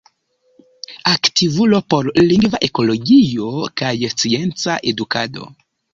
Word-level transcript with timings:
Aktivulo 1.09 1.81
por 1.93 2.09
lingva 2.29 2.61
ekologio 2.69 3.53
kaj 3.83 3.93
scienca 4.15 4.79
edukado. 4.95 5.53